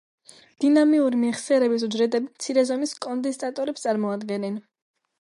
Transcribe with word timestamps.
დინამიური 0.63 1.19
მეხსიერების 1.25 1.85
უჯრედები 1.89 2.31
მცირე 2.31 2.65
ზომის 2.73 2.97
კონდენსატორებს 3.07 3.89
წარმოადგენენ. 3.89 4.63